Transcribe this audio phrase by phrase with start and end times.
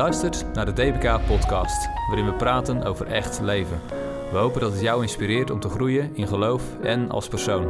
[0.00, 3.80] luistert naar de DBK Podcast, waarin we praten over echt leven.
[4.30, 7.62] We hopen dat het jou inspireert om te groeien in geloof en als persoon.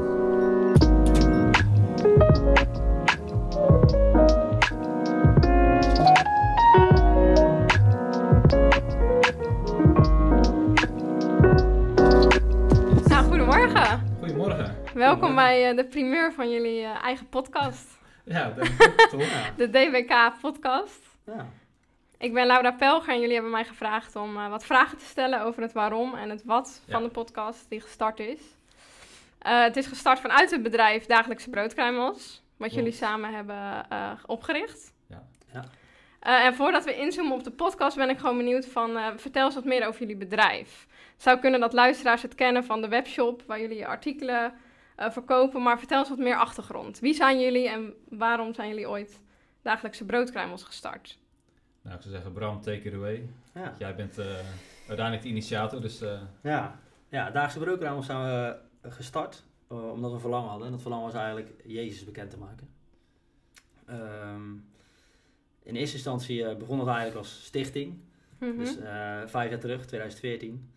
[13.08, 14.16] Nou, goedemorgen.
[14.18, 14.76] Goedemorgen.
[14.94, 17.98] Welkom bij eh, de primeur van jullie eh, eigen podcast.
[18.24, 18.52] Ja,
[19.10, 19.18] toch?
[19.56, 21.00] De DBK podcast.
[21.26, 21.46] Ja.
[22.20, 25.42] Ik ben Laura Pelger en jullie hebben mij gevraagd om eh, wat vragen te stellen
[25.42, 26.92] over het waarom en het wat Ja.
[26.92, 28.40] van de podcast die gestart is.
[29.38, 34.92] Eh, het is gestart vanuit het bedrijf Dagelijkse Broodkruimels, wat jullie samen hebben eh, opgericht.
[35.08, 35.22] Ja.
[35.52, 35.64] Ja.
[36.20, 39.44] Eh, en voordat we inzoomen op de podcast ben ik gewoon benieuwd van, eh, vertel
[39.44, 40.86] eens wat meer over jullie bedrijf.
[41.12, 44.52] Het zou kunnen dat luisteraars het kennen van de webshop waar jullie je artikelen
[44.96, 46.98] eh, verkopen, maar vertel eens wat meer achtergrond.
[46.98, 49.20] Wie zijn jullie en waarom zijn jullie ooit
[49.62, 51.18] Dagelijkse Broodkruimels gestart?
[51.82, 53.28] Nou, ik zou zeggen, Bram, take it away.
[53.54, 53.74] Ja.
[53.78, 54.26] Jij bent eh,
[54.88, 56.78] uiteindelijk de initiator, dus eh, Ja.
[57.08, 58.56] ja, Daagse Broodkruimels zijn we
[58.88, 60.66] gestart eh, omdat we een verlangen hadden.
[60.66, 62.68] En dat verlangen was eigenlijk Jezus bekend te maken.
[63.86, 64.52] Ehm,
[65.62, 67.98] in eerste instantie eh, begon het eigenlijk als stichting.
[68.38, 68.56] Mhm.
[68.58, 70.70] Dus eh, vijf jaar terug, 2014.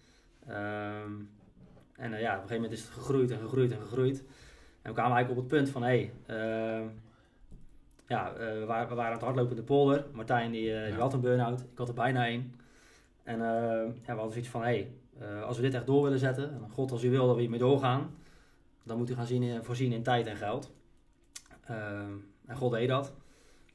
[0.47, 1.11] Ehm,
[1.95, 4.19] en ja, op een gegeven moment is het gegroeid en gegroeid en gegroeid.
[4.81, 6.87] En we kwamen eigenlijk op het punt van, hé, hey, ehm,
[8.07, 10.05] ja, eh, we, waren, we waren aan het hardlopen in de polder.
[10.11, 12.55] Martijn die, eh, die had een burn-out, ik had er bijna een.
[13.23, 13.47] En eh,
[13.85, 16.43] ja, we hadden zoiets van, hé, hey, eh, als we dit echt door willen zetten,
[16.63, 18.15] en God als u wil dat we hiermee doorgaan,
[18.83, 20.71] dan moet u gaan zien, in- voorzien in tijd en geld.
[21.67, 22.11] Ehm,
[22.45, 23.13] en God deed dat.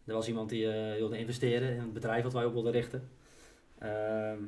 [0.04, 3.08] Er was iemand die eh, wilde investeren in het bedrijf wat wij op wilden richten.
[3.78, 4.38] Ehm,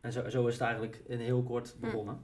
[0.00, 2.20] en zo, zo is het eigenlijk in heel kort begonnen.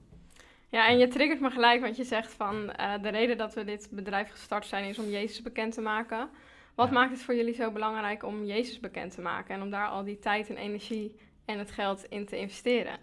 [0.68, 3.64] Ja, en je triggert me gelijk, want je zegt van eh, de reden dat we
[3.64, 6.28] dit bedrijf gestart zijn is om Jezus bekend te maken.
[6.80, 6.94] Wat Ja.
[6.94, 10.04] maakt het voor jullie zo belangrijk om Jezus bekend te maken en om daar al
[10.04, 12.98] die tijd en energie en het geld in te investeren?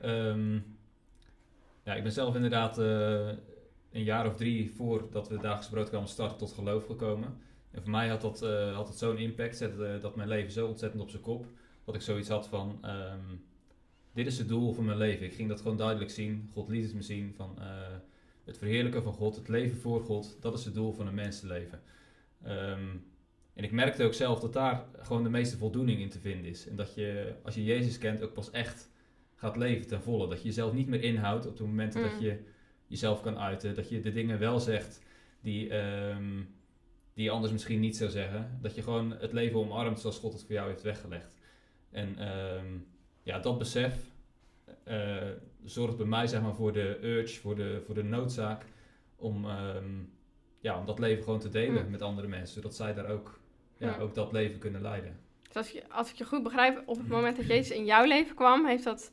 [0.00, 0.54] Ehm,
[1.82, 3.28] ja, ik ben zelf inderdaad eh,
[3.92, 7.40] een jaar of drie voordat we de dagelijkse broodkamer starten tot geloof gekomen.
[7.70, 10.66] En voor mij had dat, eh, had het zo'n impact, zette dat mijn leven zo
[10.66, 11.46] ontzettend op zijn kop,
[11.84, 13.36] dat ik zoiets had van, ehm,
[14.12, 15.26] dit is het doel van mijn leven.
[15.26, 17.66] Ik ging dat gewoon duidelijk zien, God liet het me zien, van eh,
[18.44, 21.80] het verheerlijken van God, het leven voor God, dat is het doel van een mensenleven.
[22.44, 22.96] Ehm,
[23.54, 26.68] en ik merkte ook zelf dat daar gewoon de meeste voldoening in te vinden is.
[26.68, 28.90] En dat je, als je Jezus kent, ook pas echt
[29.34, 30.28] gaat leven ten volle.
[30.28, 32.08] Dat je jezelf niet meer inhoudt op de momenten Mm.
[32.08, 32.38] dat je
[32.86, 33.74] jezelf kan uiten.
[33.74, 35.02] Dat je de dingen wel zegt
[35.40, 36.42] die, ehm,
[37.14, 38.58] die je anders misschien niet zou zeggen.
[38.62, 41.34] Dat je gewoon het leven omarmt zoals God het voor jou heeft weggelegd.
[41.90, 42.66] En ehm,
[43.22, 43.96] ja, dat besef
[44.84, 45.16] eh,
[45.64, 48.64] zorgt bij mij zeg maar, voor de urge, voor de, voor de noodzaak
[49.16, 49.46] om,
[50.60, 51.90] ja, om dat leven gewoon te delen Mm.
[51.90, 52.54] met andere mensen.
[52.54, 53.38] Zodat zij daar ook,
[53.76, 55.16] ja, ook dat leven kunnen leiden.
[55.46, 57.14] Dus als, je, als ik je goed begrijp, op het Mhm.
[57.14, 59.12] moment dat Jezus in jouw leven kwam, heeft dat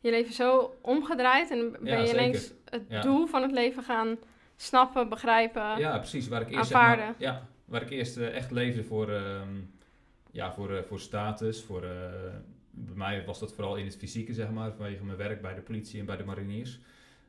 [0.00, 3.00] je leven zo omgedraaid en ben Ja, je ineens het Ja.
[3.00, 4.16] doel van het leven gaan
[4.56, 5.78] snappen, begrijpen.
[5.78, 6.28] Ja, precies.
[6.28, 7.14] Waar ik eerst, zeg maar, aanvaarden.
[7.18, 9.54] ja, waar ik eerst eh, echt leefde voor, ehm,
[10.30, 11.62] ja, voor, eh, voor status.
[11.64, 11.90] Voor, eh,
[12.70, 15.60] bij mij was dat vooral in het fysieke, zeg maar, vanwege mijn werk bij de
[15.60, 16.78] politie en bij de mariniers.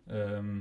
[0.07, 0.59] Ehm,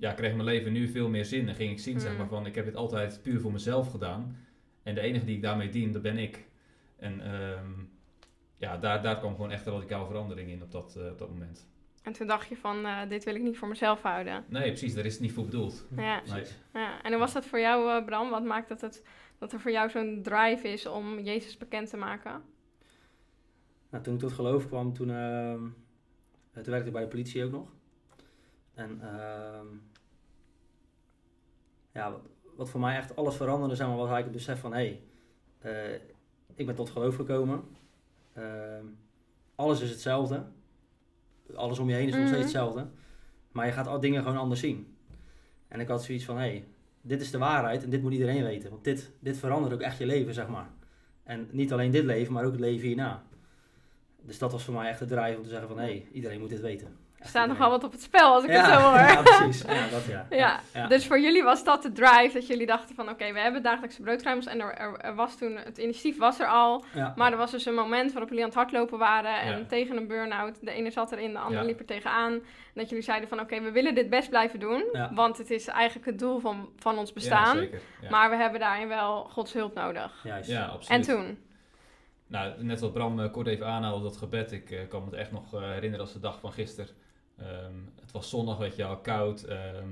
[0.00, 2.18] ja, kreeg mijn leven nu veel meer zin en ging ik zien, zeg Mm.
[2.18, 4.36] maar, van ik heb dit altijd puur voor mezelf gedaan.
[4.82, 6.46] En de enige die ik daarmee dien, dat ben ik.
[6.96, 7.70] En ehm,
[8.56, 11.28] ja, daar, daar kwam gewoon echt een radicale verandering in op dat, eh, op dat
[11.28, 11.68] moment.
[12.02, 14.44] En toen dacht je van, eh, dit wil ik niet voor mezelf houden.
[14.48, 15.86] Nee, precies, daar is het niet voor bedoeld.
[15.96, 16.22] Ja.
[16.32, 16.44] Nee.
[16.72, 18.30] Ja, en hoe was dat voor jou, eh, Bram?
[18.30, 19.04] Wat maakt dat, het,
[19.38, 22.42] dat er voor jou zo'n drive is om Jezus bekend te maken?
[23.90, 25.64] Nou, toen ik tot geloof kwam, toen, ehm,
[26.52, 27.68] eh, toen werkte ik bij de politie ook nog.
[28.74, 29.66] En ehm,
[31.92, 32.20] ja, wat,
[32.56, 34.72] wat voor mij echt alles veranderde, zeg maar, was eigenlijk het besef van...
[34.72, 35.00] hé,
[35.58, 36.00] hey, eh,
[36.54, 37.62] ik ben tot geloof gekomen.
[38.32, 38.84] Ehm,
[39.54, 40.44] alles is hetzelfde.
[41.54, 42.28] Alles om je heen is nog Mhm.
[42.28, 42.86] steeds hetzelfde.
[43.52, 44.96] Maar je gaat al dingen gewoon anders zien.
[45.68, 46.64] En ik had zoiets van, hé, hey,
[47.00, 48.70] dit is de waarheid en dit moet iedereen weten.
[48.70, 50.68] Want dit, dit verandert ook echt je leven, zeg maar.
[51.22, 53.22] En niet alleen dit leven, maar ook het leven hierna.
[54.22, 56.40] Dus dat was voor mij echt de drive om te zeggen van, hé, hey, iedereen
[56.40, 56.96] moet dit weten.
[57.20, 58.98] Er staat nogal wat op het spel als ik ja, het zo hoor.
[58.98, 59.62] Ja, precies.
[59.62, 60.26] Ja, dat ja.
[60.30, 60.86] Ja, ja.
[60.86, 64.02] Dus voor jullie was dat de drive dat jullie dachten van oké, we hebben dagelijkse
[64.02, 67.12] broodkruimels en er, er, er was toen, het initiatief was er al, ja.
[67.16, 69.64] maar er was dus een moment waarop jullie aan het hardlopen waren en Ja.
[69.64, 71.66] tegen een burn-out, de ene zat erin, de andere Ja.
[71.66, 72.32] liep er tegenaan.
[72.32, 72.42] En
[72.74, 75.10] dat jullie zeiden van oké, we willen dit best blijven doen, Ja.
[75.14, 77.80] want het is eigenlijk het doel van, van ons bestaan, Ja, zeker.
[78.02, 78.10] Ja.
[78.10, 80.20] maar we hebben daarin wel Gods hulp nodig.
[80.24, 80.50] Juist.
[80.50, 81.06] ja, absoluut.
[81.06, 81.38] En toen?
[82.26, 84.52] Nou, net wat Bram eh, kort even aanhaalde, dat gebed.
[84.52, 86.90] Ik eh, kan me het echt nog eh, herinneren als de dag van gisteren.
[87.40, 89.42] Ehm, het was zonnig, weet je wel, koud.
[89.42, 89.88] ehm,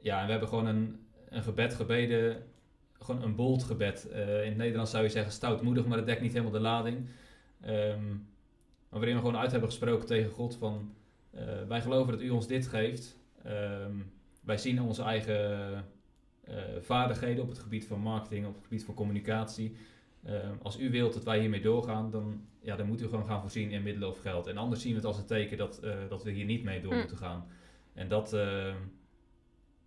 [0.00, 2.42] ja, en we hebben gewoon een, een gebed gebeden.
[2.98, 4.08] gewoon een bold gebed.
[4.10, 7.08] Eh, in het Nederlands zou je zeggen stoutmoedig, maar dat dekt niet helemaal de lading.
[7.60, 8.08] Ehm,
[8.88, 10.94] maar waarin we gewoon uit hebben gesproken tegen God van...
[11.30, 13.16] eh, wij geloven dat u ons dit geeft.
[14.40, 15.84] Wij zien onze eigen
[16.44, 19.76] eh, vaardigheden op het gebied van marketing, op het gebied van communicatie.
[20.24, 23.40] Ehm, als u wilt dat wij hiermee doorgaan, dan, ja, dan moet u gewoon gaan
[23.40, 24.46] voorzien in middelen of geld.
[24.46, 26.80] En anders zien we het als een teken dat, eh, dat we hier niet mee
[26.80, 26.98] door Hm.
[26.98, 27.46] moeten gaan.
[27.94, 28.74] En dat, ehm,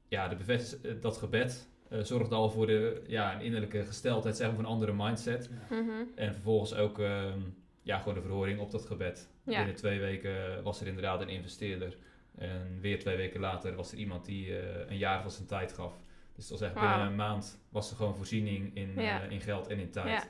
[0.07, 4.35] ja, de bevest- eh, dat gebed eh, zorgt al voor de, ja, een innerlijke gesteldheid,
[4.37, 5.49] zeg maar, van een andere mindset.
[5.69, 5.89] Mhm.
[6.15, 7.39] En vervolgens ook ehm,
[7.81, 9.29] ja, gewoon de verhoring op dat gebed.
[9.43, 9.57] Ja.
[9.57, 11.97] Binnen twee weken was er inderdaad een investeerder.
[12.37, 15.73] En weer twee weken later was er iemand die eh, een jaar van zijn tijd
[15.73, 15.93] gaf.
[16.37, 19.21] Dus dat was echt binnen een maand was er gewoon voorziening in, Ja.
[19.21, 20.07] eh, in geld en in tijd.
[20.21, 20.23] Ja.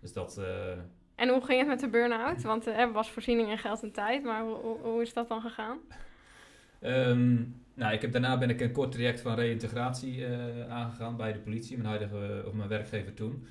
[0.00, 0.72] Dus dat, eh,
[1.14, 2.42] En hoe ging het met de burn-out?
[2.42, 5.28] Want eh, er was voorziening in geld en tijd, maar hoe, hoe, hoe is dat
[5.28, 5.78] dan gegaan?
[6.80, 7.34] Ehm,
[7.74, 11.38] nou, ik heb, daarna ben ik een kort traject van reïntegratie eh, aangegaan bij de
[11.38, 13.46] politie, mijn huidige of mijn werkgever toen.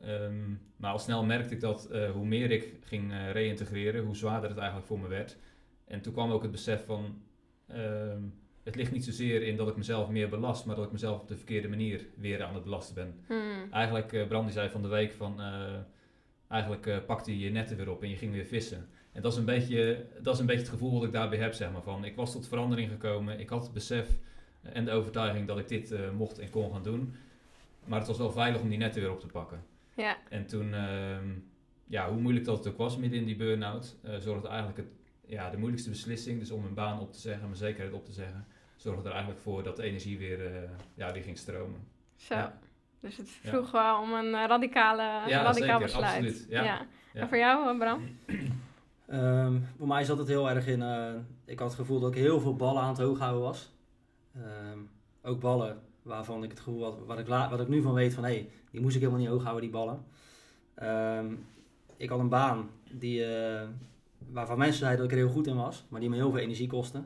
[0.00, 4.48] Ehm, maar al snel merkte ik dat hoe meer ik ging eh, reïntegreren, hoe zwaarder
[4.48, 5.36] het eigenlijk voor me werd.
[5.84, 7.22] En toen kwam ook het besef van,
[7.66, 8.22] ehm,
[8.64, 11.28] het ligt niet zozeer in dat ik mezelf meer belast, maar dat ik mezelf op
[11.28, 13.14] de verkeerde manier weer aan het belasten ben.
[13.26, 13.72] Hmm.
[13.72, 15.74] Eigenlijk, eh Brandy zei van de week van, eh,
[16.48, 18.88] eigenlijk eh, pakte je je netten weer op en je ging weer vissen.
[19.12, 21.52] En dat is een beetje, dat is een beetje het gevoel dat ik daarbij heb,
[21.52, 21.82] zeg maar.
[21.82, 24.08] Van, ik was tot verandering gekomen, ik had het besef
[24.62, 27.14] en de overtuiging dat ik dit mocht en kon gaan doen.
[27.84, 29.64] Maar het was wel veilig om die netten weer op te pakken.
[29.96, 31.28] Ja, En toen, ehm,
[31.86, 34.86] ja, hoe moeilijk dat het ook was midden in die burn-out, zorgde eigenlijk het,
[35.26, 38.12] ja, de moeilijkste beslissing, dus om mijn baan op te zeggen, mijn zekerheid op te
[38.12, 38.46] zeggen,
[38.84, 41.80] zorgde er eigenlijk voor dat de energie weer, eh, ja, weer ging stromen.
[42.16, 42.34] zo.
[42.34, 42.58] Ja.
[43.00, 46.04] Dus het vroeg wel om een eh, radicale, Ja, radicaal zeker, besluit.
[46.04, 46.62] absoluut, ja.
[46.62, 46.86] Ja.
[47.12, 48.02] En voor jou, eh, Bram?
[49.06, 50.82] Ehm, voor mij zat het heel erg in.
[50.82, 51.12] eh,
[51.44, 53.72] ik had het gevoel dat ik heel veel ballen aan het hoog houden was.
[54.34, 54.78] Ehm,
[55.22, 58.24] ook ballen waarvan ik het gevoel had, wat ik, wat ik nu van weet van
[58.24, 60.04] hé, hey, die moest ik helemaal niet hoog houden, die ballen.
[60.74, 61.34] Ehm,
[61.96, 63.68] ik had een baan die, eh,
[64.30, 66.40] waarvan mensen zeiden dat ik er heel goed in was, maar die me heel veel
[66.40, 67.02] energie kostte.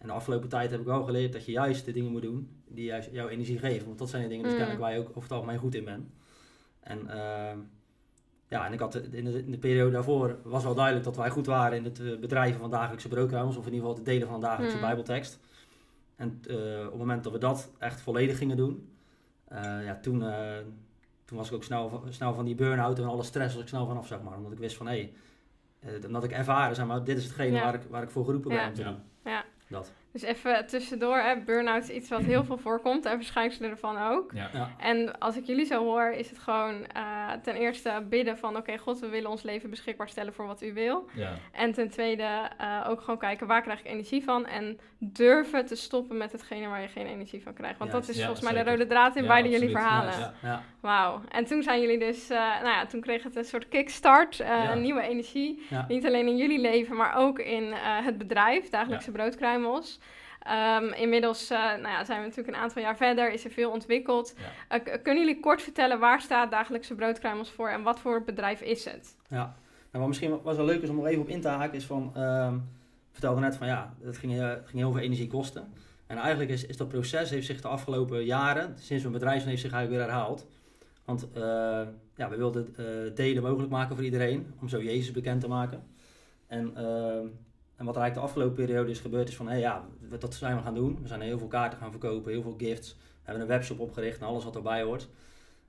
[0.00, 2.50] En de afgelopen tijd heb ik wel geleerd dat je juist de dingen moet doen
[2.68, 3.86] die juist jouw energie geven.
[3.86, 4.58] Want dat zijn de dingen die Mm.
[4.58, 6.08] kennelijk waar je ook over het algemeen goed in bent.
[6.80, 7.58] En ehm,
[8.48, 11.30] ja, en ik had in de, in de periode daarvoor was wel duidelijk dat wij
[11.30, 14.28] goed waren in het eh, bedrijven van dagelijkse broodkruimels, of in ieder geval het delen
[14.28, 14.82] van de dagelijkse Mm.
[14.82, 15.38] bijbeltekst.
[16.16, 18.88] En eh, op het moment dat we dat echt volledig gingen doen,
[19.44, 20.56] eh, ja, toen, eh,
[21.24, 23.68] toen was ik ook snel, van- snel van die burn-out en alle stress was ik
[23.68, 24.36] snel vanaf, zeg maar.
[24.36, 24.92] Omdat ik wist van, hé,
[25.80, 27.62] hey, eh, omdat ik ervaren, zeg maar, dit is hetgene Ja.
[27.64, 28.56] waar, ik, waar ik voor geroepen Ja.
[28.58, 28.88] ben om te Ja.
[28.90, 29.00] doen.
[29.70, 29.92] Dat.
[30.12, 34.32] Dus even tussendoor, hè, burn-out is iets wat heel veel voorkomt en verschijnselen ervan ook.
[34.34, 34.50] Ja.
[34.52, 34.70] Ja.
[34.78, 36.86] En als ik jullie zo hoor, is het gewoon
[37.38, 38.56] ten eerste bidden van...
[38.56, 41.08] oké, God, we willen ons leven beschikbaar stellen voor wat u wil.
[41.14, 41.32] Ja.
[41.52, 44.46] En ten tweede eh, ook gewoon kijken, waar krijg ik energie van?
[44.46, 47.78] En durven te stoppen met hetgene waar je geen energie van krijgt.
[47.78, 50.18] Want dat is Ja, volgens mij de rode draad in beide jullie verhalen.
[50.18, 50.34] Ja.
[50.42, 50.62] Ja.
[50.80, 51.20] Wauw.
[51.28, 54.70] En toen zijn jullie dus, eh, nou ja, toen kreeg het een soort kickstart, eh,
[54.72, 55.66] een nieuwe energie.
[55.88, 59.98] Niet alleen in jullie leven, maar ook in het bedrijf, Dagelijkse Broodkruimels.
[60.40, 63.70] Ehm, inmiddels eh, nou ja, zijn we natuurlijk een aantal jaar verder, is er veel
[63.70, 64.34] ontwikkeld.
[64.68, 64.82] Ja.
[64.82, 68.84] Eh, kunnen jullie kort vertellen waar staat Dagelijkse Broodkruimels voor en wat voor bedrijf is
[68.84, 69.16] het?
[69.28, 69.54] Ja, nou,
[69.90, 72.12] wat misschien was wel leuk is om er even op in te haken, is van,
[72.14, 75.72] ehm, ik vertelde net van ja, het ging, eh, ging heel veel energie kosten.
[76.06, 79.60] En eigenlijk is, is dat proces, heeft zich de afgelopen jaren, sinds mijn bedrijf heeft
[79.60, 80.46] zich eigenlijk weer herhaald.
[81.04, 81.28] Want
[82.14, 82.74] ja, we wilden
[83.14, 85.82] delen mogelijk maken voor iedereen, om zo Jezus bekend te maken.
[86.46, 87.26] En, ehm,
[87.80, 90.34] en wat er eigenlijk de afgelopen periode is gebeurd, is van hé ja, we- dat
[90.34, 90.98] zijn we gaan doen.
[91.02, 92.94] We zijn heel veel kaarten gaan verkopen, heel veel gifts.
[92.94, 95.08] We hebben een webshop opgericht en alles wat erbij hoort.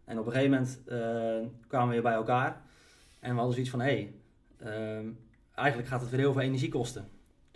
[0.05, 2.61] En op een gegeven moment eh, kwamen we weer bij elkaar.
[3.19, 4.13] En we hadden zoiets van, hé, hey,
[4.97, 5.05] ehm,
[5.55, 7.07] eigenlijk gaat het weer heel veel energie kosten.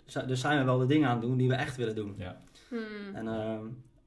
[0.04, 2.14] Dus, dus zijn we wel de dingen aan het doen die we echt willen doen.
[2.18, 2.40] Ja.
[2.68, 3.14] Hmm.
[3.14, 3.64] En ehm,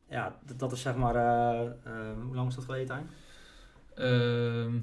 [0.09, 3.09] ja, dat, dat is zeg maar, eh, ehm, hoe lang is dat geleden, Tijn?
[3.95, 4.77] Ehm,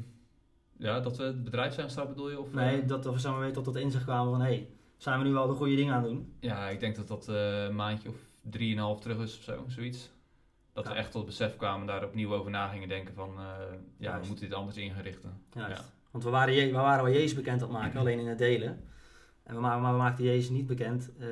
[0.77, 2.41] ja, dat we het bedrijf zijn gestart bedoel je?
[2.41, 2.89] Of, Nee, eh?
[2.89, 5.47] dat we samen weten tot dat inzicht kwamen van, hé, hey, zijn we nu wel
[5.47, 6.33] de goede dingen aan het doen?
[6.41, 10.11] Ja, ik denk dat dat eh, een maandje of drieënhalf terug is of zo, zoiets.
[10.73, 13.35] Dat we echt tot het besef kwamen, daar opnieuw over na gingen denken van, eh,
[13.39, 14.21] ja, Juist.
[14.21, 15.41] we moeten dit anders ingerichten.
[15.53, 15.79] Juist.
[15.81, 15.85] Ja.
[16.11, 18.39] Want we waren, Je- we waren wel Jezus bekend aan het maken, alleen in het
[18.39, 18.85] delen.
[19.43, 21.27] En we, ma- maar we maakten Jezus niet bekend eh,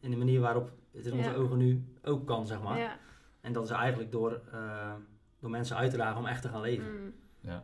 [0.00, 1.34] in de manier waarop het in onze Ja.
[1.36, 2.78] ogen nu ook kan, zeg maar.
[2.78, 2.98] Ja.
[3.40, 4.92] En dat is eigenlijk door, eh,
[5.40, 6.86] door mensen uit te dagen om echt te gaan leven.
[6.86, 7.12] Hmm.
[7.40, 7.62] Ja.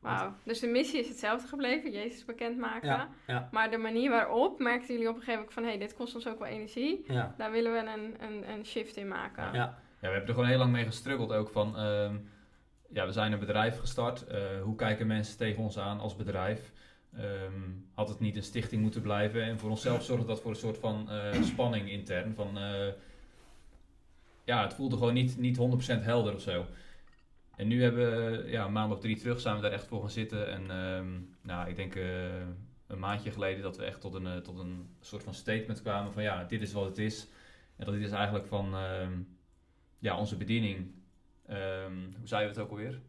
[0.00, 0.34] Wauw.
[0.44, 2.88] Dus de missie is hetzelfde gebleven, Jezus bekendmaken.
[2.88, 5.62] Ja, ja, Maar de manier waarop merkten jullie op een gegeven moment van...
[5.62, 7.04] hé, hey, dit kost ons ook wel energie.
[7.06, 9.42] ja, Daar willen we een, een, een shift in maken.
[9.42, 9.52] Ja.
[9.52, 9.78] ja.
[10.00, 12.16] Ja, we hebben er gewoon heel lang mee gestruggeld ook van, ehm,
[12.88, 14.26] ja, we zijn een bedrijf gestart.
[14.26, 16.72] Eh, hoe kijken mensen tegen ons aan als bedrijf?
[17.16, 19.42] Ehm, had het niet een stichting moeten blijven?
[19.42, 22.34] En voor onszelf zorgde dat voor een soort van eh, spanning intern.
[22.34, 22.86] Van, eh,
[24.44, 26.66] ja, het voelde gewoon niet, niet 100% helder of zo.
[27.58, 30.00] En nu hebben we, ja, een maand of drie terug zijn we daar echt voor
[30.00, 30.48] gaan zitten.
[30.50, 31.06] En ehm,
[31.42, 32.24] nou, ik denk eh,
[32.86, 36.12] een maandje geleden dat we echt tot een, eh, tot een soort van statement kwamen
[36.12, 37.26] van ja, dit is wat het is.
[37.76, 39.12] En dat dit is eigenlijk van ehm,
[39.98, 40.90] ja, onze bediening.
[41.46, 43.00] Ehm, hoe zei je het ook alweer?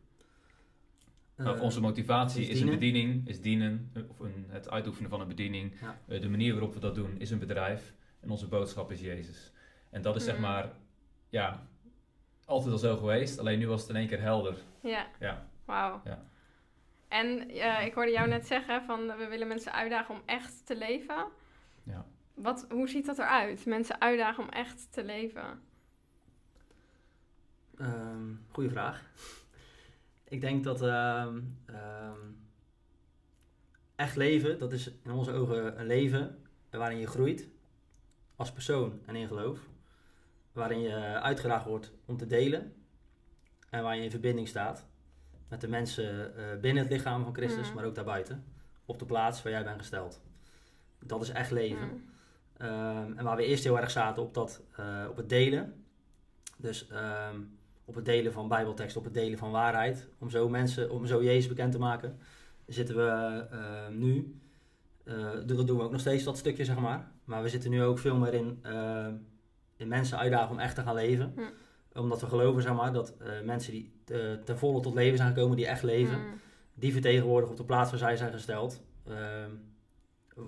[1.35, 5.09] Nou, Eh, onze motivatie is is, een bediening, is dienen, eh, of een, het uitoefenen
[5.09, 5.73] van een bediening.
[5.81, 5.99] Ja.
[6.07, 9.51] Eh, de manier waarop we dat doen is een bedrijf en onze boodschap is Jezus.
[9.89, 10.41] En dat is zeg Mm.
[10.41, 10.71] maar,
[11.29, 11.67] ja,
[12.49, 14.55] altijd al zo geweest, alleen nu was het in één keer helder.
[14.81, 15.07] Ja.
[15.19, 15.47] Ja.
[15.65, 16.01] Wauw.
[16.03, 16.23] Ja.
[17.07, 20.77] En eh, ik hoorde jou net zeggen van we willen mensen uitdagen om echt te
[20.77, 21.25] leven.
[21.83, 22.05] Ja.
[22.33, 23.65] Wat, hoe ziet dat eruit?
[23.65, 25.61] Mensen uitdagen om echt te leven.
[27.77, 28.19] Ehm
[28.51, 29.03] goeie vraag.
[30.23, 32.19] Ik denk dat ehm, ehm,
[33.95, 37.49] echt leven, dat is in onze ogen een leven waarin je groeit
[38.35, 39.59] als persoon en in geloof.
[40.59, 42.73] Waarin je uitgedaagd wordt om te delen
[43.69, 44.87] en waar je in verbinding staat
[45.47, 47.75] met de mensen eh, binnen het lichaam van Christus, Mhm.
[47.75, 48.43] maar ook daarbuiten.
[48.85, 50.21] Op de plaats waar jij bent gesteld.
[50.99, 51.87] Dat is echt leven.
[51.87, 52.03] Mm.
[52.57, 55.83] Ehm, en waar we eerst heel erg zaten op, dat, eh, op het delen.
[56.57, 57.35] Dus ehm,
[57.85, 60.07] op het delen van bijbeltekst, op het delen van waarheid.
[60.17, 62.19] Om zo mensen, om zo Jezus bekend te maken.
[62.67, 64.39] Zitten we ehm, nu,
[65.03, 67.11] eh, dat doen we ook nog steeds dat stukje zeg maar.
[67.23, 68.63] Maar we zitten nu ook veel meer in,
[69.79, 71.33] in mensen uitdagen om echt te gaan leven.
[71.35, 71.99] Hm.
[71.99, 75.33] Omdat we geloven zeg maar, dat eh, mensen die eh, ten volle tot leven zijn
[75.33, 76.39] gekomen, die echt leven Mm.
[76.73, 78.81] die vertegenwoordigen op de plaats waar zij zijn gesteld.
[79.07, 79.51] Ehm,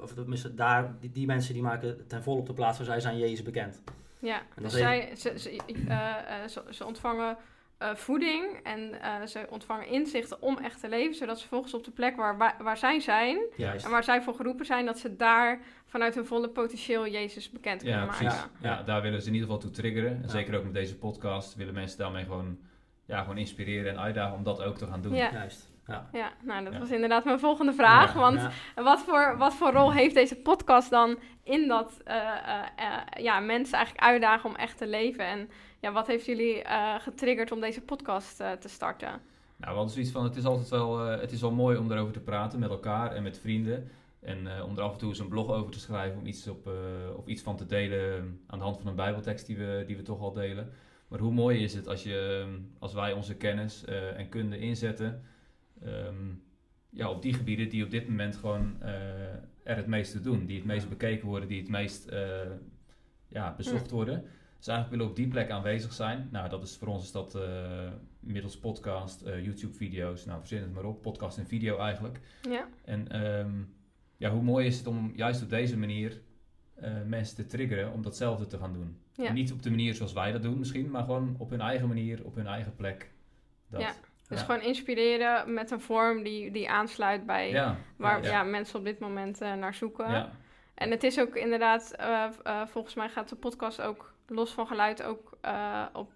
[0.01, 2.99] of tenminste, daar, die, die mensen die maken ten volle op de plaats waar zij
[2.99, 3.81] zijn Jezus bekend.
[4.19, 7.37] Ja, En dus zij, ze, ze, eh, ze, ze ontvangen
[7.81, 11.83] eh, voeding en eh, ze ontvangen inzichten om echt te leven, zodat ze volgens op
[11.83, 13.85] de plek waar, waar, waar zij zijn Juist.
[13.85, 17.81] en waar zij voor geroepen zijn, dat ze daar vanuit hun volle potentieel Jezus bekend
[17.81, 18.25] kunnen Ja, maken.
[18.25, 18.43] precies.
[18.59, 18.69] Ja.
[18.69, 20.11] Ja, daar willen ze in ieder geval toe triggeren.
[20.11, 20.27] En Ja.
[20.27, 22.57] zeker ook met deze podcast willen mensen daarmee gewoon,
[23.05, 25.13] ja, gewoon inspireren en uitdagen om dat ook te gaan doen.
[25.15, 25.31] Ja.
[25.31, 25.69] Juist.
[25.87, 26.09] Ja.
[26.11, 26.79] Ja, nou dat Ja.
[26.79, 28.13] was inderdaad mijn volgende vraag.
[28.13, 28.19] Ja.
[28.19, 28.83] Want Ja.
[28.83, 32.19] wat, voor, wat voor rol heeft deze podcast dan in dat eh,
[33.23, 35.25] ja, mensen eigenlijk uitdagen om echt te leven?
[35.25, 35.49] En
[35.81, 39.21] ja, wat heeft jullie eh, getriggerd om deze podcast eh, te starten?
[39.55, 42.13] Nou, hadden zoiets van, het is altijd wel, eh, het is wel mooi om daarover
[42.13, 43.89] te praten met elkaar en met vrienden.
[44.19, 46.69] En om er af en toe eens een blog over te schrijven, om iets, op,
[47.15, 50.01] of iets van te delen aan de hand van een bijbeltekst die we, die we
[50.01, 50.71] toch al delen.
[51.11, 53.85] Maar hoe mooi is het als, je, eh, als wij onze kennis
[54.15, 55.23] en kunde inzetten
[55.83, 56.33] ehm,
[56.89, 58.81] ja, op die gebieden die op dit moment gewoon
[59.63, 60.45] er het meeste doen.
[60.45, 62.11] Die het meest bekeken worden, die het meest
[63.27, 64.25] ja, bezocht worden.
[64.61, 66.29] Dus eigenlijk willen we op die plek aanwezig zijn.
[66.31, 67.41] Nou, dat is voor ons is dat eh,
[68.19, 72.19] middels podcast, eh, YouTube-video's, nou verzin het maar op, podcast en video eigenlijk.
[72.49, 73.51] Ja, En ehm,
[74.17, 76.21] ja, hoe mooi is het om juist op deze manier
[76.75, 78.97] eh, mensen te triggeren om datzelfde te gaan doen.
[79.13, 79.25] Ja.
[79.25, 81.87] En niet op de manier zoals wij dat doen misschien, maar gewoon op hun eigen
[81.87, 83.11] manier, op hun eigen plek.
[83.69, 83.81] Dat.
[83.81, 83.93] Ja.
[84.27, 84.45] dus Ja.
[84.45, 88.43] gewoon inspireren met een vorm die, die aansluit bij Ja, waar ja.
[88.43, 90.11] mensen op dit moment naar zoeken.
[90.11, 90.31] ja,
[90.73, 91.95] En het is ook inderdaad,
[92.67, 96.11] volgens mij gaat de podcast ook los van geluid ook eh, op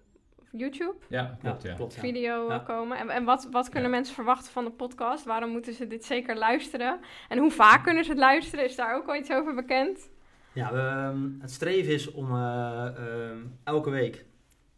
[0.50, 1.74] YouTube ja, klopt ja.
[1.74, 1.94] klopt.
[1.94, 2.00] ja.
[2.00, 2.58] video Ja.
[2.58, 2.98] komen.
[2.98, 3.96] En, en wat, wat kunnen Ja.
[3.96, 5.24] mensen verwachten van de podcast?
[5.24, 7.00] Waarom moeten ze dit zeker luisteren?
[7.28, 8.64] En hoe vaak kunnen ze het luisteren?
[8.64, 10.10] Is daar ook al iets over bekend?
[10.52, 14.24] Ja, we, ehm, het streven is om eh, ehm, elke week,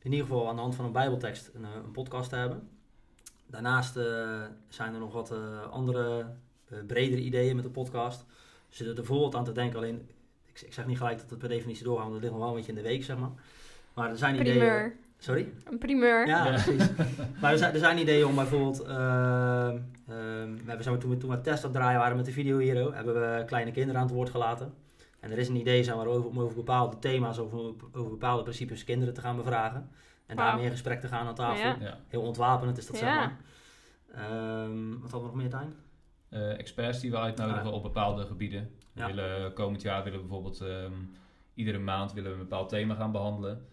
[0.03, 2.69] in ieder geval aan de hand van een bijbeltekst, een, eh, een podcast te hebben.
[3.47, 6.27] Daarnaast eh, zijn er nog wat eh, andere,
[6.71, 8.25] eh, bredere ideeën met de podcast.
[8.69, 10.09] We zitten er bijvoorbeeld aan te denken, alleen,
[10.61, 12.51] ik, ik zeg niet gelijk dat het per definitie doorgaat, want dat ligt nog wel
[12.51, 13.31] een beetje in de week, zeg maar.
[13.95, 14.59] Maar er zijn ideeën...
[14.59, 14.97] Primeur.
[15.19, 15.53] Sorry?
[15.65, 16.27] Een primeur.
[16.27, 16.51] Ja, Ja.
[16.51, 16.89] precies.
[17.41, 18.83] maar er zijn, er zijn ideeën om bijvoorbeeld...
[18.83, 22.25] ehm, ehm, we hebben, maar, toen, we, toen we test aan het draaien waren met
[22.25, 22.93] de Video Hero...
[22.93, 24.75] hebben we kleine kinderen aan het woord gelaten.
[25.21, 27.39] En er is een idee zeg maar, over, om over bepaalde thema's...
[27.39, 27.59] Over,
[27.93, 29.91] over bepaalde principes kinderen te gaan bevragen.
[30.27, 30.47] En Wauw.
[30.47, 31.85] daarmee in gesprek te gaan aan tafel.
[31.85, 31.99] Ja.
[32.09, 33.37] Heel ontwapenend is dat, zeg maar.
[34.15, 35.75] Ehm, wat hadden we nog meer, Tijn?
[36.29, 37.73] Eh, experts die we uitnodigen Ah.
[37.73, 38.71] op bepaalde gebieden.
[38.93, 39.07] We Ja.
[39.07, 40.93] willen, komend jaar willen we bijvoorbeeld ehm,
[41.55, 43.67] iedere maand willen we een bepaald thema gaan behandelen.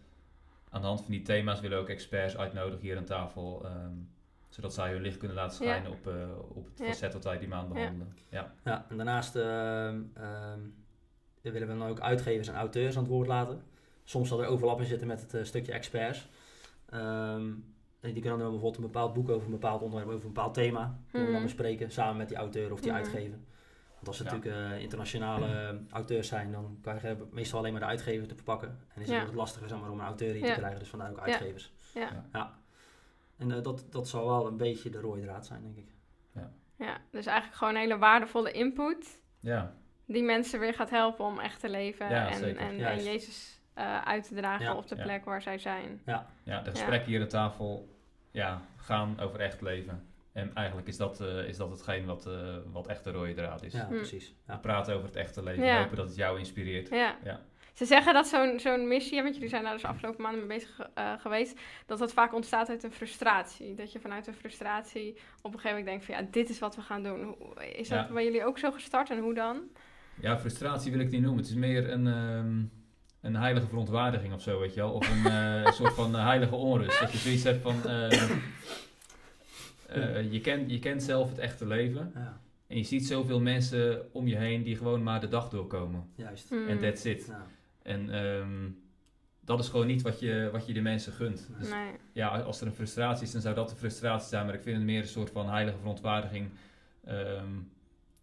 [0.70, 3.66] Aan de hand van die thema's willen we ook experts uitnodigen hier aan tafel.
[3.66, 3.94] ehm,
[4.50, 6.14] zodat zij hun licht kunnen laten schijnen op, eh,
[6.56, 6.86] op het Ja.
[6.86, 8.14] facet dat wij die maand behandelen.
[8.30, 8.54] Ja.
[8.64, 10.02] Ja, en daarnaast ehm,
[11.42, 13.62] willen we dan ook uitgevers en auteurs aan het woord laten.
[14.04, 16.28] Soms zal er overlap in zitten met het eh, stukje experts.
[18.14, 21.00] Die kunnen dan bijvoorbeeld een bepaald boek over een bepaald onderwerp, over een bepaald thema,
[21.12, 21.52] kunnen we dan Mhm.
[21.54, 23.00] bespreken samen met die auteur of die Mhm.
[23.00, 23.38] uitgever.
[23.96, 24.34] Want als het Ja.
[24.36, 28.36] natuurlijk eh, internationale eh, auteurs zijn, dan kan je meestal alleen maar de uitgever te
[28.36, 28.80] verpakken.
[28.94, 29.16] En is Ja.
[29.18, 30.54] het wat lastiger zeg maar, om een auteur hier Ja.
[30.54, 31.24] te krijgen, dus vandaar ook Ja.
[31.24, 31.74] uitgevers.
[31.94, 32.54] Ja.
[33.38, 35.94] En eh, dat, dat zal wel een beetje de rode draad zijn, denk ik.
[36.78, 39.22] ja, dus eigenlijk gewoon hele waardevolle input...
[39.40, 39.74] ja.
[40.06, 42.10] die mensen weer gaat helpen om echt te leven...
[42.10, 43.04] Ja, en, en, en.
[43.04, 44.76] Jezus eh, uit te dragen Ja.
[44.76, 45.04] op de Ja.
[45.04, 46.02] plek waar zij zijn.
[46.06, 46.28] Ja,
[46.62, 47.95] de gesprekken hier aan tafel
[48.36, 50.04] ja, gaan over echt leven.
[50.34, 53.64] En eigenlijk is dat, eh, is dat hetgeen wat, eh, wat echt de rode draad
[53.64, 53.74] is.
[53.74, 53.96] Ja, Hm.
[53.96, 54.36] precies.
[54.48, 54.58] Ja.
[54.58, 55.66] Praten over het echte leven.
[55.66, 55.80] Ja.
[55.82, 56.90] Hopen dat het jou inspireert.
[56.90, 57.18] Ja.
[57.24, 57.42] Ja.
[57.74, 60.58] Ze zeggen dat zo'n zo'n missie, want jullie zijn daar dus de afgelopen maanden mee
[60.58, 63.76] bezig eh, geweest, dat dat vaak ontstaat uit een frustratie.
[63.76, 65.10] Dat je vanuit een frustratie
[65.42, 67.24] op een gegeven moment denkt van ja, dit is wat we gaan doen.
[67.24, 68.14] Hoe- Is dat Ja.
[68.14, 69.62] bij jullie ook zo gestart en hoe dan?
[70.20, 71.40] Ja, frustratie wil ik niet noemen.
[71.40, 72.64] Het is meer een, ehm,
[73.26, 74.92] een heilige verontwaardiging of zo, weet je wel.
[74.92, 77.00] Of een eh, soort van eh, heilige onrust.
[77.00, 77.76] Dat je zoiets hebt van...
[79.88, 82.12] eh, je, kent, je kent zelf het echte leven.
[82.16, 86.04] Ja, En je ziet zoveel mensen om je heen die gewoon maar de dag doorkomen.
[86.16, 86.50] juist.
[86.50, 86.68] Hmm.
[86.68, 87.26] En that's it.
[87.28, 87.46] Ja.
[87.82, 88.70] En ehm,
[89.42, 91.50] dat is gewoon niet wat je, wat je de mensen gunt.
[91.60, 91.92] Dus Nee.
[92.12, 94.46] ja, als er een frustratie is, dan zou dat een frustratie zijn.
[94.46, 96.50] Maar ik vind het meer een soort van heilige verontwaardiging.
[97.06, 97.50] ehm,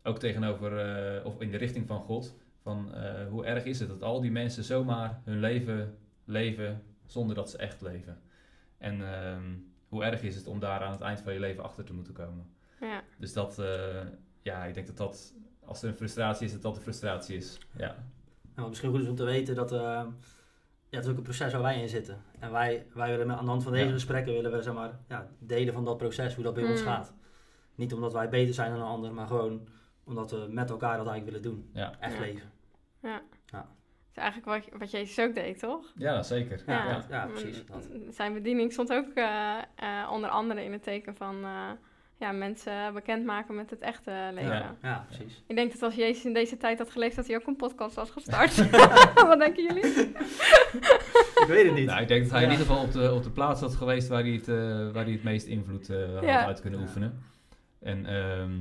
[0.04, 2.34] ook tegenover, eh, of in de richting van God.
[2.62, 7.36] Van eh, hoe erg is het dat al die mensen zomaar hun leven leven zonder
[7.36, 8.20] dat ze echt leven.
[8.78, 9.42] En ehm,
[9.88, 12.12] hoe erg is het om daar aan het eind van je leven achter te moeten
[12.12, 12.46] komen.
[12.80, 13.02] Ja.
[13.18, 14.00] Dus dat, eh,
[14.42, 17.58] ja, ik denk dat dat, als er een frustratie is, dat dat een frustratie is.
[17.76, 17.88] Ja,
[18.54, 19.72] En wat misschien goed is om te weten dat...
[19.72, 19.78] eh,
[20.88, 22.22] ja, het is ook een proces waar wij in zitten.
[22.38, 23.92] En wij, wij willen met, aan de hand van deze Ja.
[23.92, 26.88] gesprekken willen we zeg maar, ja, delen van dat proces, hoe dat bij ons Hmm.
[26.88, 27.12] gaat.
[27.74, 29.68] Niet omdat wij beter zijn dan een ander, maar gewoon
[30.04, 31.70] omdat we met elkaar dat eigenlijk willen doen.
[31.74, 31.92] ja.
[32.00, 32.20] Echt Ja.
[32.20, 32.50] leven.
[33.00, 33.62] Dat
[34.10, 35.92] is eigenlijk wat, wat Jezus ook deed, toch?
[35.96, 36.62] ja zeker.
[36.66, 37.04] Ja, Ja.
[37.10, 37.26] ja.
[37.26, 37.88] precies, dat.
[38.10, 41.70] Zijn bediening stond ook eh, eh, onder andere in het teken van eh,
[42.18, 44.52] ja, mensen bekendmaken met het echte leven.
[44.52, 45.42] Ja, ja, precies.
[45.46, 47.94] Ik denk dat als Jezus in deze tijd had geleefd, dat hij ook een podcast
[47.94, 48.70] was gestart.
[49.28, 49.84] Wat denken jullie?
[51.42, 51.86] Ik weet het niet.
[51.86, 52.46] Nou, ik denk dat hij Ja.
[52.46, 54.46] in ieder geval op de, op de plaats had geweest waar hij het,
[54.92, 56.44] waar hij het meest invloed eh, had Ja.
[56.46, 56.84] uit kunnen Ja.
[56.86, 57.22] oefenen.
[57.80, 58.58] En ehm,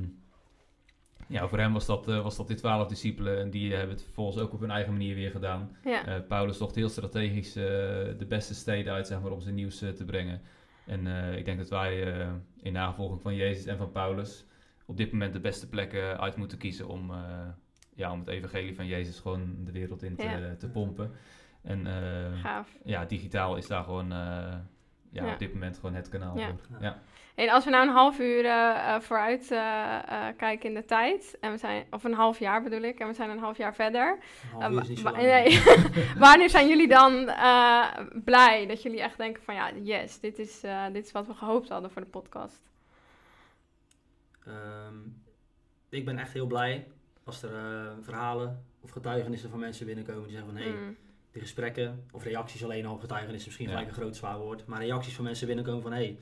[1.32, 4.04] ja, voor hem was dat, eh, was dat die twaalf discipelen en die hebben het
[4.04, 5.78] vervolgens ook op hun eigen manier weer gedaan.
[5.84, 7.64] Ja, Eh, Paulus zocht heel strategisch eh,
[8.18, 10.42] de beste steden uit zeg maar, om zijn nieuws te brengen.
[10.86, 11.08] En
[11.38, 12.28] ik denk dat wij
[12.62, 14.46] in navolging van Jezus en van Paulus
[14.86, 17.12] op dit moment de beste plekken uit moeten kiezen om,
[17.96, 20.56] ja, om het evangelie van Jezus gewoon de wereld in te, Ja.
[20.58, 21.12] te pompen.
[21.62, 21.88] En
[22.86, 24.64] ja, digitaal is daar gewoon ja,
[25.12, 25.34] Ja.
[25.34, 26.48] op dit moment gewoon het kanaal Ja.
[26.48, 26.78] voor.
[26.82, 27.02] Ja.
[27.36, 30.86] En als we nou een half uur eh, eh, vooruit eh, eh, kijken in de
[30.86, 33.58] tijd, en we zijn, of een half jaar bedoel ik, en we zijn een half
[33.58, 34.20] jaar verder.
[34.54, 35.24] Een half uur is niet zo wa- lang.
[35.24, 35.62] nee.
[36.28, 37.88] Wanneer zijn jullie dan eh,
[38.26, 41.34] blij dat jullie echt denken van ja, yes, dit is, eh, dit is wat we
[41.34, 42.62] gehoopt hadden voor de podcast?
[44.46, 44.96] Ehm,
[45.90, 46.88] ik ben echt heel blij
[47.24, 47.52] als er
[48.02, 50.98] verhalen of getuigenissen van mensen binnenkomen die zeggen van hé, hey, Mm,
[51.32, 53.74] die gesprekken of reacties alleen al, getuigenissen misschien Ja.
[53.74, 56.18] gelijk een groot zwaar woord, maar reacties van mensen binnenkomen van hé, hey,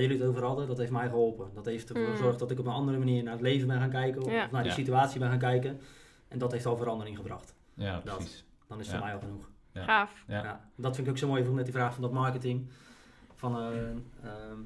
[0.00, 1.50] jullie het over hadden, dat heeft mij geholpen.
[1.54, 2.10] Dat heeft ervoor Mm.
[2.16, 4.44] gezorgd dat ik op een andere manier naar het leven ben gaan kijken of, Ja.
[4.44, 4.76] of naar die Ja.
[4.78, 5.80] situatie ben gaan kijken.
[6.28, 7.54] En dat heeft al verandering gebracht.
[7.74, 8.16] ja, Dat.
[8.16, 8.44] precies.
[8.68, 9.00] Dan is het Ja.
[9.00, 9.50] voor mij al genoeg.
[9.72, 9.82] Ja.
[9.84, 10.24] Gaaf.
[10.28, 10.42] Ja.
[10.42, 10.68] Ja.
[10.76, 12.66] Dat vind ik ook zo mooi met die vraag van dat marketing.
[13.34, 13.66] Van, eh,
[14.22, 14.60] ehm,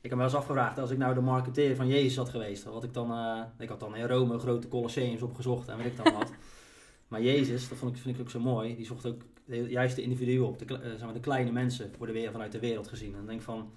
[0.00, 2.64] ik heb me wel eens afgevraagd, als ik nou de marketeer van Jezus had geweest,
[2.64, 5.96] had ik dan, eh, ik had dan in Rome grote colosseums opgezocht en weet ik
[6.04, 6.32] dan wat.
[7.08, 10.02] maar Jezus, dat vond ik, vind ik ook zo mooi, die zocht ook de juiste
[10.02, 13.10] individuen op, de, eh, zeg maar, de kleine mensen worden weer vanuit de wereld gezien.
[13.10, 13.70] En dan denk ik van,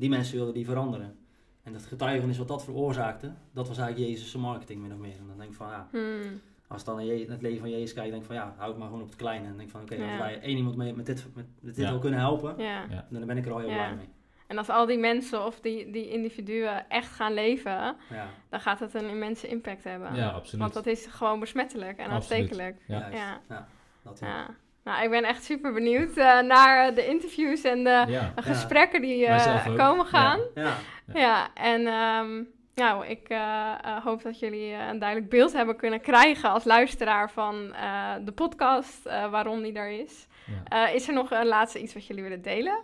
[0.00, 1.18] die mensen wilden die veranderen.
[1.62, 5.16] En dat getuigenis wat dat veroorzaakte, dat was eigenlijk Jezus' marketing min of meer.
[5.18, 7.92] En dan denk ik van, ja, Hmm, als ik dan naar het leven van Jezus
[7.92, 9.46] kijk, denk ik van ja, hou ik maar gewoon op het kleine.
[9.46, 10.08] En denk ik van oké, Ja.
[10.08, 11.90] als wij één iemand mee, met dit, met, met dit Ja.
[11.90, 12.84] al kunnen helpen, ja.
[12.90, 13.06] Ja.
[13.10, 13.74] dan ben ik er al heel Ja.
[13.74, 14.08] blij mee.
[14.46, 18.80] En als al die mensen of die, die individuen echt gaan leven, Ja, dan gaat
[18.80, 20.14] het een immense impact hebben.
[20.14, 20.60] Ja, absoluut.
[20.60, 22.40] Want dat is gewoon besmettelijk en Absoluut.
[22.42, 22.82] aanstekelijk.
[22.86, 22.98] Ja.
[22.98, 23.16] juist.
[23.16, 23.40] Ja.
[23.48, 23.68] Ja,
[24.02, 24.46] dat ja.
[24.84, 28.32] Nou, ik ben echt super benieuwd eh, naar de interviews en de Ja.
[28.36, 30.40] gesprekken die eh, komen gaan.
[30.54, 30.76] Ja,
[31.14, 32.42] Ja, en ehm,
[32.74, 36.64] nou, ik eh, eh, hoop dat jullie eh, een duidelijk beeld hebben kunnen krijgen als
[36.64, 40.26] luisteraar van eh, de podcast, eh, waarom die er is.
[40.68, 40.86] Ja.
[40.88, 42.80] Eh, is er nog een laatste iets wat jullie willen delen?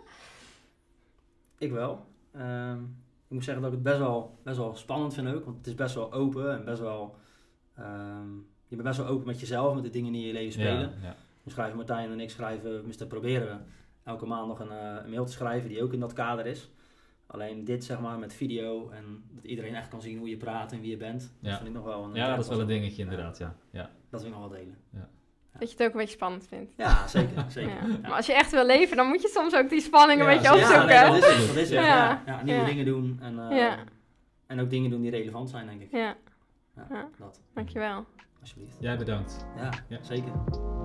[1.57, 2.05] ik wel.
[2.33, 2.77] Ehm,
[3.27, 5.67] ik moet zeggen dat ik het best wel, best wel spannend vind ook, want het
[5.67, 7.15] is best wel open en best wel,
[7.77, 8.35] ehm,
[8.67, 10.93] je bent best wel open met jezelf, met de dingen die in je leven spelen.
[11.47, 11.71] Ja, ja.
[11.73, 13.63] We schrijven Martijn en ik schrijven, tenminste proberen we
[14.03, 16.71] elke maand nog een, eh, een mail te schrijven die ook in dat kader is.
[17.27, 20.71] Alleen dit zeg maar met video en dat iedereen echt kan zien hoe je praat
[20.71, 21.33] en wie je bent.
[21.39, 21.47] Ja.
[21.49, 23.37] Dat vind ik nog wel een ja, dat is wel een dingetje inderdaad.
[23.37, 23.55] Ja.
[23.71, 23.89] Ja.
[24.09, 24.77] Dat wil ik nog wel delen.
[25.59, 26.73] Dat je het ook een beetje spannend vindt.
[26.77, 27.45] Ja, zeker.
[27.51, 27.69] zeker.
[27.73, 27.87] Ja.
[27.87, 27.97] Ja.
[28.01, 30.31] Maar als je echt wil leven, dan moet je soms ook die spanning een Ja,
[30.33, 30.85] beetje ja, opzoeken.
[30.87, 31.47] nee, dat is het.
[31.47, 31.69] Dat is het.
[31.69, 31.85] Ja.
[31.85, 32.21] Ja.
[32.25, 32.65] Ja, nieuwe Ja.
[32.65, 33.77] dingen doen en, eh, Ja.
[34.47, 35.91] en ook dingen doen die relevant zijn, denk ik.
[35.91, 36.15] Ja,
[36.75, 37.09] Ja, Ja.
[37.17, 38.05] Dat, dankjewel.
[38.47, 38.75] Alsjeblieft.
[38.79, 39.45] Jij bedankt.
[39.57, 39.97] Ja, Ja.
[40.01, 40.31] zeker.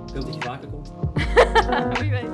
[0.07, 0.93] Ik hoop dat je vaker komt.
[2.01, 2.31] Wie weet.